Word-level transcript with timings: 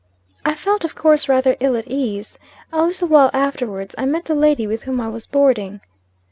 "I 0.43 0.55
felt, 0.55 0.83
of 0.83 0.95
coarse, 0.95 1.29
rather 1.29 1.55
ill 1.59 1.77
at 1.77 1.85
ease. 1.87 2.39
A 2.73 2.81
little 2.83 3.07
while 3.07 3.29
afterwards, 3.35 3.93
I 3.99 4.05
met 4.05 4.25
the 4.25 4.33
lady 4.33 4.65
with 4.65 4.85
whom 4.85 4.99
I 4.99 5.09
was 5.09 5.27
boarding. 5.27 5.79